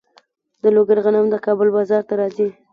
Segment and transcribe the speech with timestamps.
[0.61, 2.47] د لوګر غنم د کابل بازار ته راځي.